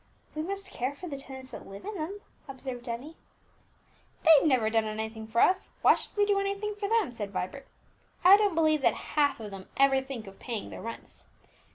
[0.33, 3.17] "We must care for the tenants that live in them," observed Emmie.
[4.23, 7.67] "They've never done anything for us, why should we do anything for them?" said Vibert.
[8.23, 11.25] "I don't believe that half of them ever think of paying their rents.